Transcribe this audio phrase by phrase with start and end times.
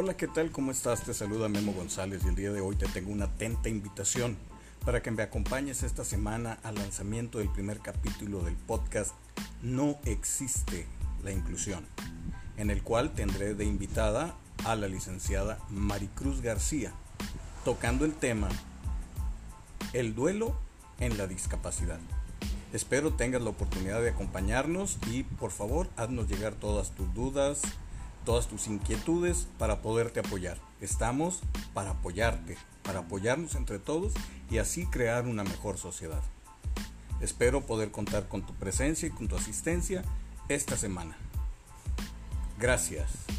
[0.00, 0.52] Hola, ¿qué tal?
[0.52, 1.02] ¿Cómo estás?
[1.02, 4.36] Te saluda Memo González y el día de hoy te tengo una atenta invitación
[4.84, 9.10] para que me acompañes esta semana al lanzamiento del primer capítulo del podcast
[9.60, 10.86] No existe
[11.24, 11.84] la inclusión,
[12.58, 16.92] en el cual tendré de invitada a la licenciada Maricruz García,
[17.64, 18.50] tocando el tema
[19.94, 20.56] El duelo
[21.00, 21.98] en la discapacidad.
[22.72, 27.62] Espero tengas la oportunidad de acompañarnos y por favor haznos llegar todas tus dudas,
[28.28, 30.58] todas tus inquietudes para poderte apoyar.
[30.82, 31.40] Estamos
[31.72, 34.12] para apoyarte, para apoyarnos entre todos
[34.50, 36.20] y así crear una mejor sociedad.
[37.22, 40.04] Espero poder contar con tu presencia y con tu asistencia
[40.50, 41.16] esta semana.
[42.58, 43.37] Gracias.